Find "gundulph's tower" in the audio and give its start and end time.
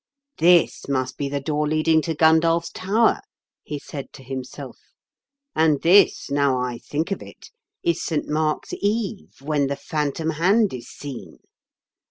2.15-3.21